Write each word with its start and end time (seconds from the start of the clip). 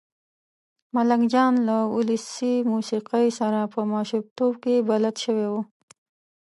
ملنګ 0.93 1.23
جان 1.33 1.53
له 1.67 1.77
ولسي 1.95 2.53
موسېقۍ 2.71 3.27
سره 3.39 3.59
په 3.73 3.79
ماشومتوب 3.93 4.53
کې 4.63 4.85
بلد 4.89 5.15
شوی 5.23 5.47
و. 5.49 5.53